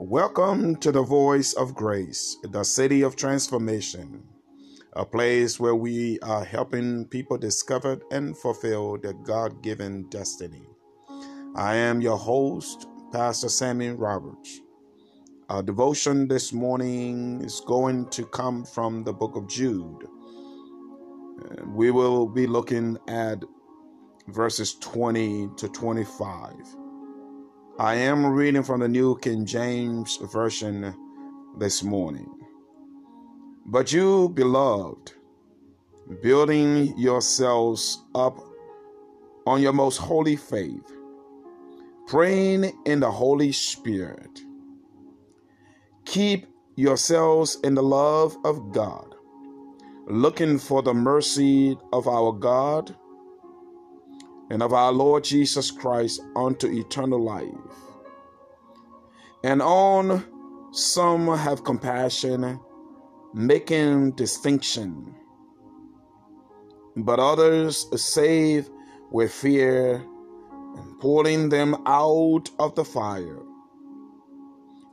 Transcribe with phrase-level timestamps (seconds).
[0.00, 4.22] Welcome to the Voice of Grace, the city of transformation,
[4.92, 10.62] a place where we are helping people discover and fulfill their God given destiny.
[11.56, 14.60] I am your host, Pastor Sammy Roberts.
[15.48, 20.06] Our devotion this morning is going to come from the book of Jude.
[21.74, 23.42] We will be looking at
[24.28, 26.52] verses 20 to 25.
[27.80, 30.92] I am reading from the New King James Version
[31.58, 32.28] this morning.
[33.66, 35.12] But you, beloved,
[36.20, 38.36] building yourselves up
[39.46, 40.90] on your most holy faith,
[42.08, 44.40] praying in the Holy Spirit,
[46.04, 49.14] keep yourselves in the love of God,
[50.08, 52.96] looking for the mercy of our God
[54.50, 57.52] and of our Lord Jesus Christ unto eternal life.
[59.44, 60.24] And on
[60.72, 62.60] some have compassion,
[63.34, 65.14] making distinction,
[66.96, 68.68] but others save
[69.10, 70.04] with fear
[70.76, 73.42] and pulling them out of the fire,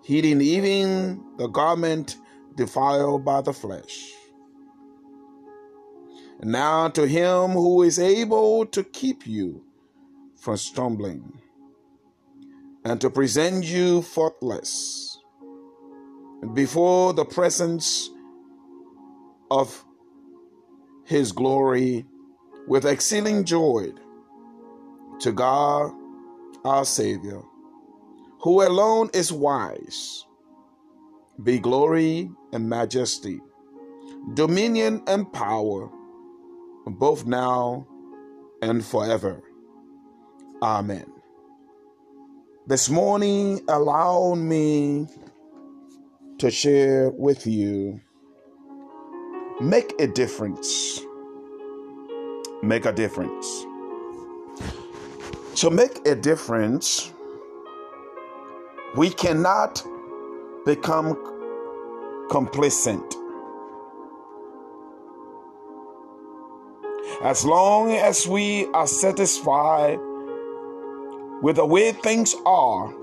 [0.03, 2.17] heeding even the garment
[2.55, 4.13] defiled by the flesh
[6.41, 9.63] now to him who is able to keep you
[10.35, 11.41] from stumbling
[12.83, 15.17] and to present you faultless
[16.53, 18.09] before the presence
[19.49, 19.83] of
[21.05, 22.05] his glory
[22.67, 23.91] with exceeding joy
[25.19, 25.91] to God
[26.63, 27.41] our Savior,
[28.41, 30.25] who alone is wise,
[31.43, 33.39] be glory and majesty,
[34.33, 35.89] dominion and power
[36.85, 37.87] both now
[38.61, 39.41] and forever.
[40.61, 41.05] Amen.
[42.67, 45.07] This morning, allow me
[46.39, 48.01] to share with you
[49.61, 51.01] make a difference.
[52.61, 53.65] Make a difference.
[55.55, 57.11] To make a difference,
[58.95, 59.85] we cannot
[60.65, 61.15] become
[62.29, 63.15] complacent
[67.25, 69.97] As long as we are satisfied
[71.41, 72.93] with the way things are,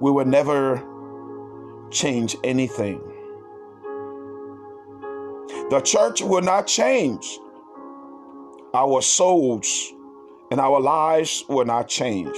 [0.00, 0.82] we will never
[1.90, 2.98] change anything.
[5.68, 7.38] The church will not change.
[8.72, 9.92] Our souls
[10.50, 12.34] and our lives will not change.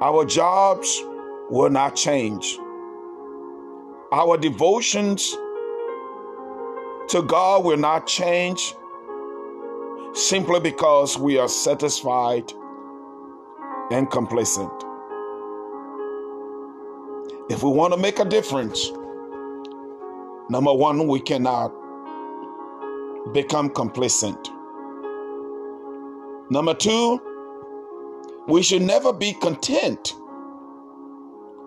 [0.00, 1.02] Our jobs
[1.50, 2.56] will not change.
[4.12, 5.36] Our devotions
[7.08, 8.74] to God will not change
[10.12, 12.52] simply because we are satisfied
[13.90, 14.70] and complacent.
[17.48, 18.90] If we want to make a difference,
[20.50, 21.72] number one, we cannot
[23.32, 24.50] become complacent.
[26.50, 27.20] Number two,
[28.48, 30.14] we should never be content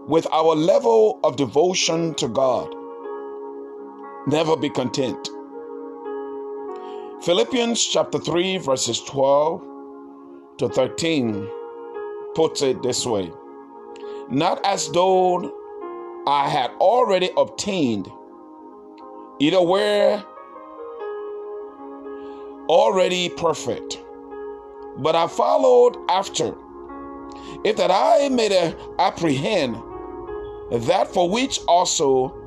[0.08, 2.76] with our level of devotion to God.
[4.28, 5.30] Never be content.
[7.24, 9.64] Philippians chapter 3, verses 12
[10.58, 11.48] to 13
[12.36, 13.32] puts it this way
[14.30, 15.52] Not as though
[16.28, 18.12] I had already obtained,
[19.40, 20.24] either were
[22.70, 24.04] already perfect,
[25.00, 26.56] but I followed after,
[27.64, 29.82] if that I may apprehend
[30.72, 32.41] that for which also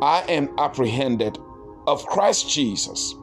[0.00, 1.38] I am apprehended
[1.88, 3.14] of Christ Jesus.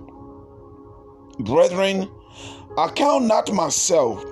[1.40, 2.10] Brethren,
[2.78, 4.24] I count not myself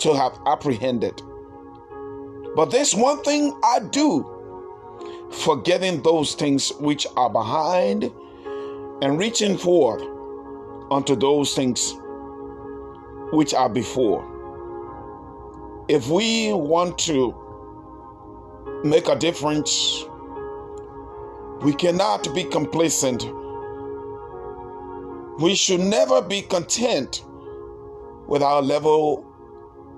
[0.00, 1.22] to have apprehended.
[2.54, 4.26] But this one thing I do,
[5.30, 8.12] forgetting those things which are behind
[9.00, 10.02] and reaching forth
[10.90, 11.94] unto those things
[13.32, 14.26] which are before.
[15.88, 17.34] If we want to
[18.84, 20.04] make a difference
[21.62, 23.24] we cannot be complacent.
[25.38, 27.24] We should never be content
[28.26, 29.26] with our level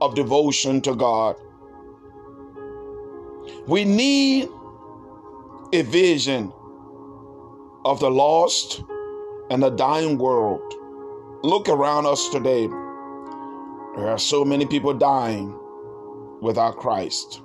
[0.01, 1.37] of devotion to God.
[3.69, 4.49] We need
[5.73, 6.53] a vision
[7.85, 8.83] of the lost
[9.51, 10.63] and the dying world.
[11.45, 12.67] Look around us today.
[13.97, 15.57] There are so many people dying
[16.41, 17.41] without Christ.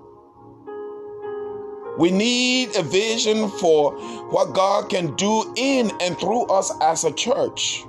[1.98, 3.92] We need a vision for
[4.30, 7.86] what God can do in and through us as a church.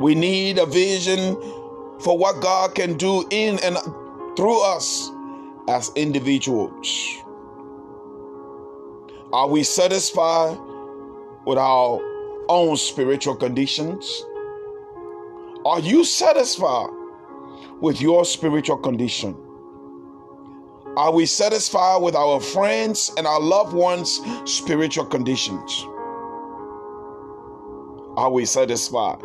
[0.00, 1.36] We need a vision
[2.00, 3.76] for what God can do in and
[4.36, 5.10] through us
[5.70, 7.22] as individuals?
[9.32, 10.58] Are we satisfied
[11.46, 12.00] with our
[12.48, 14.24] own spiritual conditions?
[15.64, 16.90] Are you satisfied
[17.80, 19.36] with your spiritual condition?
[20.96, 25.86] Are we satisfied with our friends and our loved ones' spiritual conditions?
[28.16, 29.22] Are we satisfied?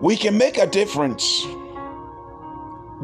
[0.00, 1.46] We can make a difference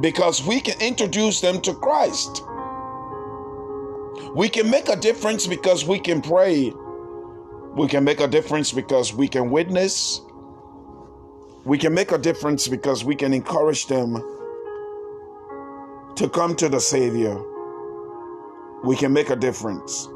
[0.00, 2.42] because we can introduce them to Christ.
[4.34, 6.72] We can make a difference because we can pray.
[7.76, 10.22] We can make a difference because we can witness.
[11.64, 14.22] We can make a difference because we can encourage them
[16.16, 17.40] to come to the Savior.
[18.84, 20.08] We can make a difference.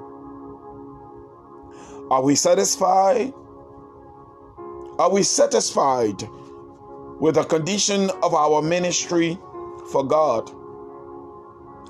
[2.11, 3.33] Are we satisfied?
[4.99, 6.29] Are we satisfied
[7.21, 9.39] with the condition of our ministry
[9.91, 10.51] for God?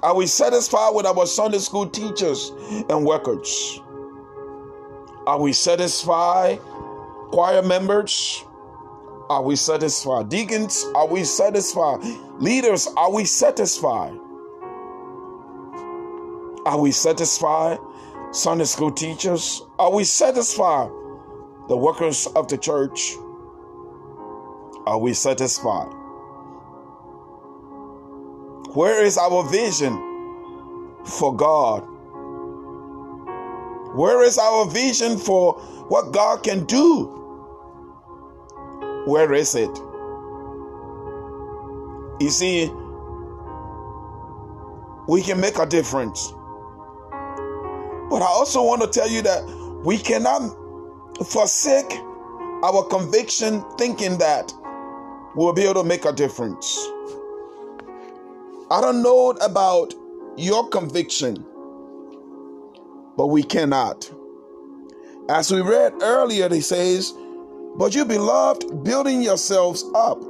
[0.03, 2.53] Are we satisfied with our Sunday school teachers
[2.89, 3.81] and workers?
[5.27, 6.61] Are we satisfied,
[7.31, 8.45] choir members?
[9.29, 10.29] Are we satisfied?
[10.29, 12.01] Deacons, are we satisfied?
[12.39, 14.17] Leaders, are we satisfied?
[16.65, 17.79] Are we satisfied?
[18.31, 20.91] Sunday school teachers, are we satisfied?
[21.69, 23.17] The workers of the church,
[24.87, 25.93] are we satisfied?
[28.75, 29.97] Where is our vision
[31.05, 31.81] for God?
[33.97, 35.55] Where is our vision for
[35.89, 37.07] what God can do?
[39.07, 39.88] Where is it?
[42.21, 42.71] You see,
[45.09, 46.33] we can make a difference.
[48.11, 49.45] But I also want to tell you that
[49.85, 50.57] we cannot
[51.27, 51.93] forsake
[52.65, 54.53] our conviction thinking that
[55.37, 56.77] we'll be able to make a difference.
[58.71, 59.95] I don't know about
[60.37, 61.45] your conviction,
[63.17, 64.11] but we cannot.
[65.31, 67.15] As we read earlier, he says,
[67.77, 70.21] But you beloved, building yourselves up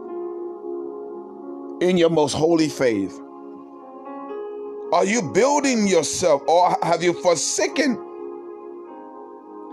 [1.81, 3.19] in your most holy faith.
[4.93, 7.99] Are you building yourself or have you forsaken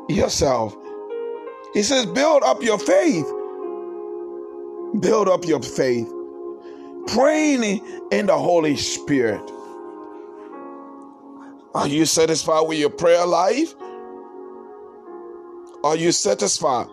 [0.09, 0.75] yourself?
[1.73, 3.25] He says, Build up your faith.
[5.01, 6.11] Build up your faith
[7.07, 7.81] praying
[8.11, 9.51] in the Holy Spirit.
[11.73, 13.73] Are you satisfied with your prayer life?
[15.83, 16.87] Are you satisfied?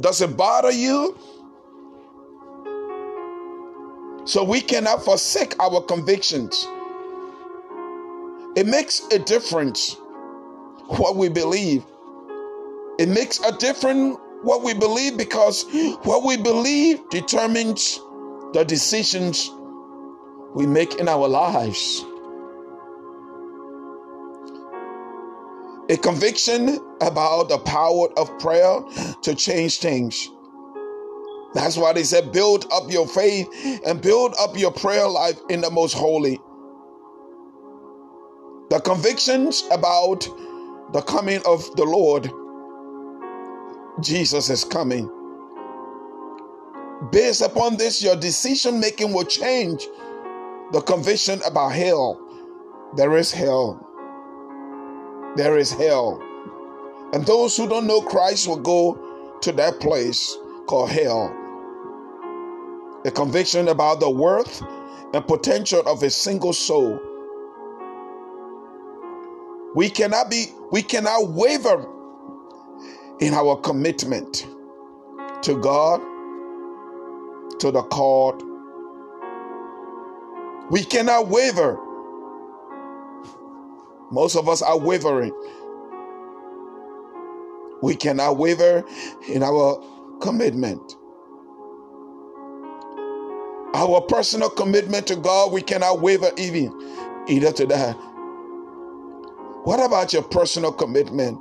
[0.00, 1.16] Does it bother you?
[4.30, 6.64] So we cannot forsake our convictions.
[8.54, 9.96] It makes a difference
[10.86, 11.84] what we believe.
[13.00, 15.64] It makes a difference what we believe because
[16.04, 17.98] what we believe determines
[18.52, 19.50] the decisions
[20.54, 22.04] we make in our lives.
[25.88, 28.80] A conviction about the power of prayer
[29.22, 30.30] to change things.
[31.54, 33.48] That's why they said, build up your faith
[33.84, 36.40] and build up your prayer life in the most holy.
[38.70, 40.28] The convictions about
[40.92, 42.30] the coming of the Lord.
[44.00, 45.10] Jesus is coming.
[47.10, 49.88] Based upon this, your decision making will change.
[50.72, 52.20] The conviction about hell.
[52.96, 53.84] There is hell.
[55.36, 56.22] There is hell.
[57.12, 61.36] And those who don't know Christ will go to that place called hell.
[63.04, 64.62] A conviction about the worth
[65.14, 67.00] and potential of a single soul.
[69.74, 71.86] We cannot be, we cannot waver
[73.20, 74.46] in our commitment
[75.42, 76.00] to God
[77.60, 78.42] to the called.
[80.70, 81.78] We cannot waver.
[84.10, 85.32] Most of us are wavering.
[87.82, 88.84] We cannot waver
[89.28, 89.82] in our
[90.20, 90.96] commitment.
[93.74, 96.72] Our personal commitment to God, we cannot waver even
[97.28, 97.92] either to that.
[99.64, 101.38] What about your personal commitment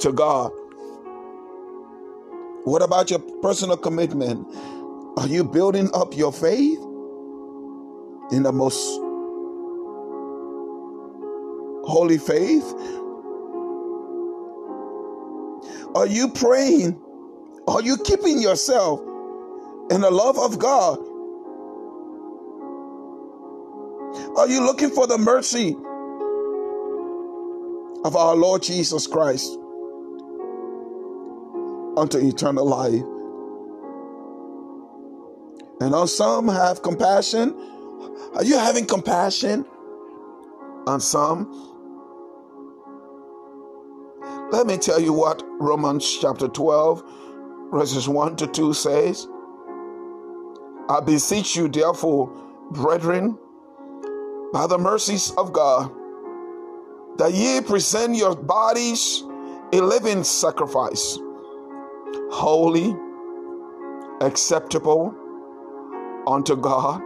[0.00, 0.50] to God?
[2.64, 4.46] What about your personal commitment?
[5.18, 6.78] Are you building up your faith
[8.30, 8.78] in the most
[11.84, 12.74] holy faith?
[15.94, 17.00] Are you praying?
[17.66, 19.00] Are you keeping yourself
[19.90, 20.98] in the love of God?
[24.36, 25.76] Are you looking for the mercy
[28.04, 29.58] of our Lord Jesus Christ?
[31.98, 33.02] unto eternal life.
[35.80, 37.54] And on some have compassion.
[38.34, 39.64] Are you having compassion
[40.86, 41.64] on some?
[44.50, 47.02] Let me tell you what Romans chapter 12,
[47.70, 49.28] verses 1 to 2 says.
[50.88, 52.30] I beseech you, therefore,
[52.70, 53.38] brethren,
[54.52, 55.92] by the mercies of God,
[57.18, 59.22] that ye present your bodies
[59.72, 61.18] a living sacrifice,
[62.30, 62.96] holy,
[64.22, 65.14] acceptable
[66.26, 67.02] unto God,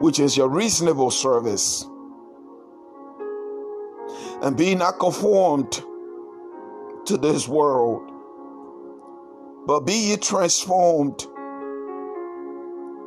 [0.00, 1.86] which is your reasonable service.
[4.42, 5.80] And be not conformed
[7.06, 8.10] to this world,
[9.66, 11.26] but be ye transformed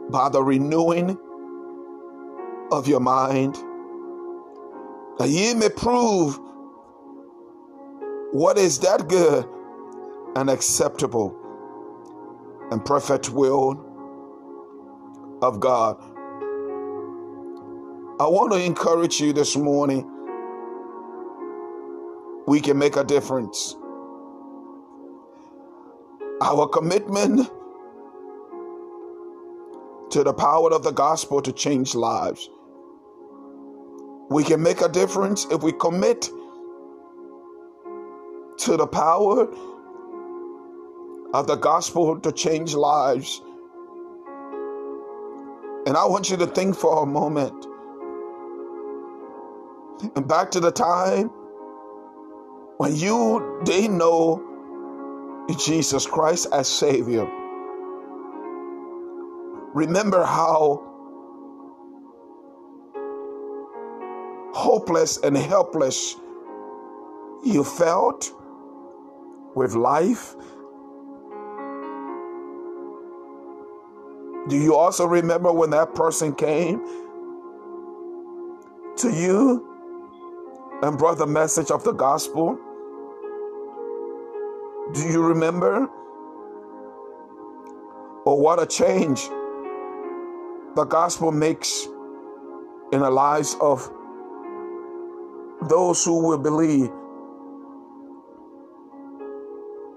[0.09, 1.17] by the renewing
[2.71, 3.55] of your mind,
[5.17, 6.39] that ye may prove
[8.31, 9.45] what is that good
[10.35, 11.35] and acceptable
[12.71, 13.83] and perfect will
[15.41, 15.97] of God.
[18.19, 20.09] I want to encourage you this morning.
[22.47, 23.75] We can make a difference.
[26.41, 27.49] Our commitment
[30.11, 32.49] to the power of the gospel to change lives.
[34.29, 36.29] We can make a difference if we commit
[38.59, 39.47] to the power
[41.33, 43.41] of the gospel to change lives.
[45.85, 47.65] And I want you to think for a moment
[50.15, 51.29] and back to the time
[52.77, 54.43] when you didn't know
[55.57, 57.25] Jesus Christ as Savior.
[59.77, 60.81] Remember how
[64.55, 66.15] hopeless and helpless
[67.43, 68.33] you felt
[69.53, 70.33] with life?
[74.49, 76.79] Do you also remember when that person came
[78.97, 79.63] to you
[80.81, 82.57] and brought the message of the gospel?
[84.95, 85.87] Do you remember?
[88.25, 89.29] Or what a change
[90.77, 91.87] the gospel makes
[92.91, 93.89] in the lives of
[95.67, 96.91] those who will believe.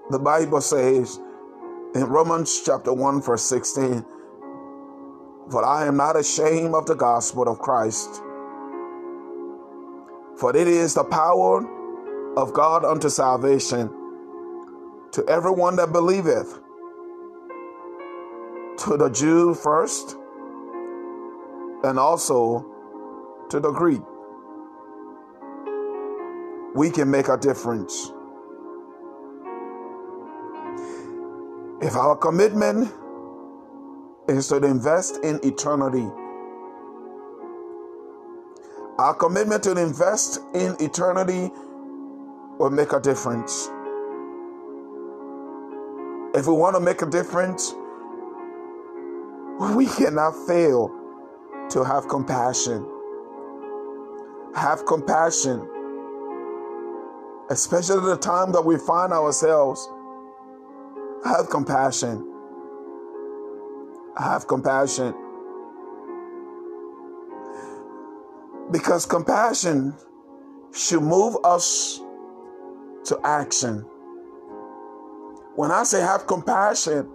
[0.09, 1.19] The Bible says
[1.93, 4.03] in Romans chapter 1, verse 16,
[5.51, 8.09] For I am not ashamed of the gospel of Christ,
[10.35, 11.63] for it is the power
[12.35, 13.87] of God unto salvation
[15.11, 16.59] to everyone that believeth,
[18.79, 20.17] to the Jew first,
[21.83, 22.65] and also
[23.49, 24.01] to the Greek.
[26.75, 28.11] We can make a difference.
[31.81, 32.93] If our commitment
[34.29, 36.07] is to invest in eternity,
[38.99, 41.51] our commitment to invest in eternity
[42.59, 43.69] will make a difference.
[46.35, 47.73] If we want to make a difference,
[49.75, 51.00] we cannot fail
[51.71, 52.85] to have compassion.
[54.55, 55.67] Have compassion,
[57.49, 59.89] especially at the time that we find ourselves.
[61.23, 62.27] Have compassion.
[64.17, 65.13] Have compassion.
[68.71, 69.93] Because compassion
[70.73, 72.01] should move us
[73.05, 73.85] to action.
[75.55, 77.09] When I say have compassion,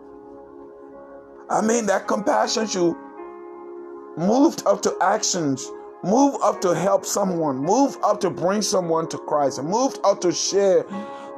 [1.50, 2.96] I mean that compassion should
[4.16, 5.70] moved up to actions,
[6.02, 10.20] move up to help someone, move up to bring someone to Christ, and moved up
[10.22, 10.84] to share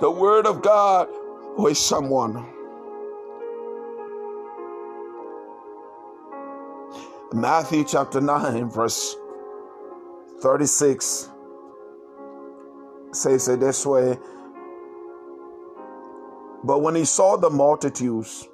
[0.01, 1.09] the word of God
[1.57, 2.47] with someone.
[7.33, 9.17] Matthew chapter 9, verse
[10.41, 11.29] 36
[13.13, 14.19] says it this way.
[16.65, 18.49] But when he saw the multitudes,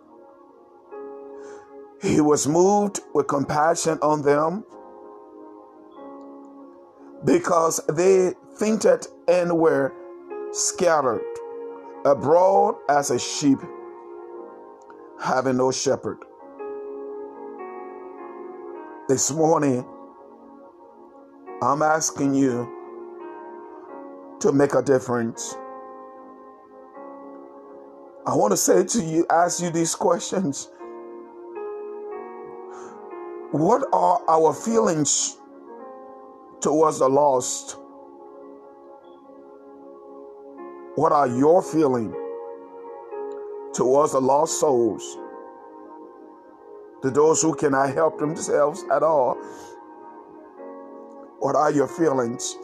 [2.04, 4.62] he was moved with compassion on them
[7.24, 9.90] because they fainted and were
[10.52, 11.24] scattered
[12.04, 13.58] abroad as a sheep
[15.18, 16.18] having no shepherd.
[19.08, 19.86] This morning,
[21.62, 22.70] I'm asking you
[24.40, 25.56] to make a difference.
[28.26, 30.68] I want to say to you, ask you these questions.
[33.54, 35.36] What are our feelings
[36.60, 37.76] towards the lost?
[40.96, 42.14] What are your feelings
[43.72, 45.18] towards the lost souls?
[47.04, 49.34] to those who cannot help themselves at all.
[51.38, 52.56] What are your feelings?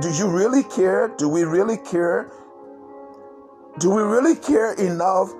[0.00, 1.08] Do you really care?
[1.18, 2.30] Do we really care?
[3.80, 5.34] Do we really care enough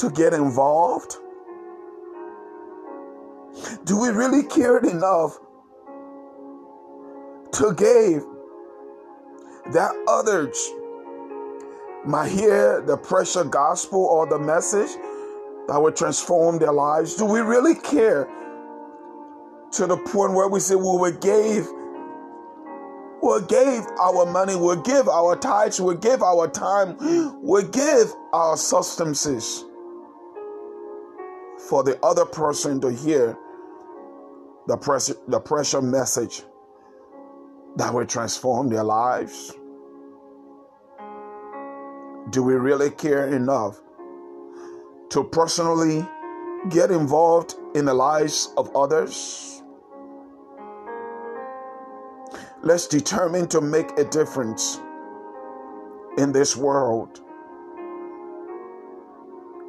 [0.00, 1.16] to get involved?
[3.84, 5.38] Do we really care enough
[7.52, 8.24] to give
[9.74, 10.70] that others
[12.06, 14.90] might hear the precious gospel or the message
[15.68, 17.16] that would transform their lives?
[17.16, 18.26] Do we really care
[19.72, 21.68] to the point where we say we will give
[23.22, 26.96] we give our money, we give our tithes, we give our time,
[27.42, 29.66] we give our substances
[31.70, 33.38] for the other person to hear
[34.66, 36.42] the pressure, the pressure message
[37.76, 39.54] that will transform their lives?
[42.30, 43.80] Do we really care enough
[45.10, 46.04] to personally
[46.70, 49.62] get involved in the lives of others?
[52.62, 54.80] Let's determine to make a difference
[56.18, 57.20] in this world.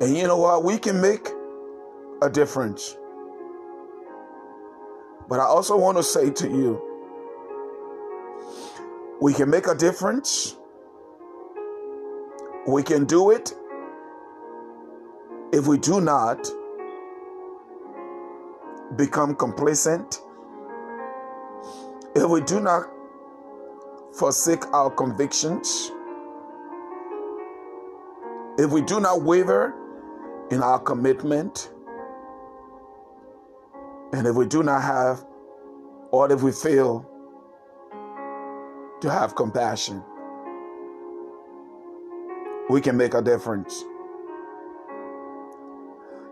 [0.02, 0.64] And you know what?
[0.64, 1.30] We can make
[2.22, 2.96] a difference.
[5.28, 6.82] But I also want to say to you,
[9.22, 10.58] we can make a difference.
[12.68, 13.54] We can do it
[15.54, 16.50] if we do not
[18.96, 20.22] become complacent,
[22.16, 22.90] if we do not
[24.14, 25.92] forsake our convictions,
[28.58, 29.74] if we do not waver
[30.52, 31.72] in our commitment,
[34.14, 35.26] and if we do not have,
[36.12, 37.08] or if we fail
[39.02, 40.04] to have compassion
[42.72, 43.84] we can make a difference.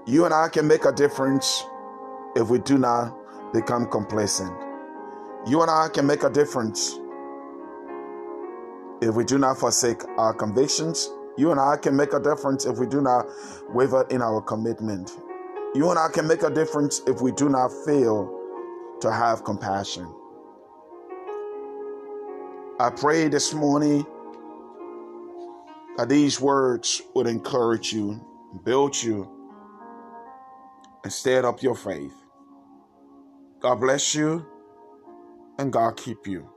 [0.07, 1.65] You and I can make a difference
[2.33, 3.13] if we do not
[3.51, 4.57] become complacent.
[5.45, 6.97] You and I can make a difference
[9.01, 11.09] if we do not forsake our convictions.
[11.37, 13.25] You and I can make a difference if we do not
[13.73, 15.11] waver in our commitment.
[15.75, 18.36] You and I can make a difference if we do not fail
[19.01, 20.12] to have compassion.
[22.79, 24.03] I pray this morning
[25.97, 28.19] that these words would encourage you,
[28.63, 29.29] build you,
[31.03, 32.15] and stir up your faith.
[33.60, 34.43] God bless you
[35.60, 36.49] and God keep you.